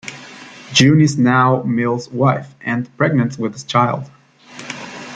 June 0.73 0.99
is 0.99 1.15
now 1.19 1.61
Mill's 1.61 2.09
wife 2.09 2.55
and 2.61 2.89
pregnant 2.97 3.37
with 3.37 3.53
his 3.53 3.63
child. 3.63 4.09